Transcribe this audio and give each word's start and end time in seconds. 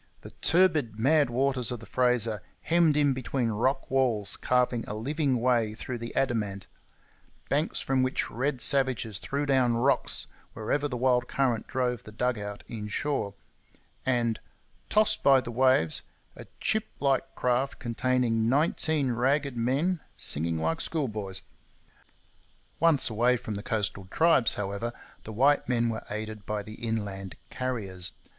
The 0.21 0.31
turbid, 0.41 0.97
mad 0.97 1.29
waters 1.29 1.71
of 1.71 1.79
the 1.79 1.85
Fraser 1.85 2.41
hemmed 2.61 2.97
in 2.97 3.13
between 3.13 3.49
rock 3.51 3.91
walls, 3.91 4.35
carving 4.35 4.83
a 4.87 4.95
living 4.95 5.39
way 5.39 5.75
through 5.75 5.99
the 5.99 6.15
adamant; 6.15 6.65
banks 7.49 7.81
from 7.81 8.01
which 8.01 8.31
red 8.31 8.61
savages 8.61 9.19
threw 9.19 9.45
down 9.45 9.75
rocks 9.75 10.25
wherever 10.53 10.87
the 10.87 10.97
wild 10.97 11.27
current 11.27 11.67
drove 11.67 12.01
the 12.01 12.11
dug 12.11 12.39
out 12.39 12.63
inshore; 12.67 13.35
and, 14.03 14.39
tossed 14.89 15.21
by 15.21 15.39
the 15.39 15.51
waves 15.51 16.01
a 16.35 16.47
chip 16.59 16.87
like 16.99 17.35
craft 17.35 17.77
containing 17.77 18.49
nineteen 18.49 19.11
ragged 19.11 19.55
men 19.55 19.99
singing 20.17 20.57
like 20.57 20.81
schoolboys! 20.81 21.43
Once 22.79 23.07
away 23.11 23.37
from 23.37 23.53
the 23.53 23.61
coastal 23.61 24.05
tribes, 24.09 24.55
however, 24.55 24.93
the 25.25 25.31
white 25.31 25.69
men 25.69 25.89
were 25.89 26.03
aided 26.09 26.43
by 26.47 26.63
the 26.63 26.73
inland 26.83 27.35
Carriers. 27.51 28.13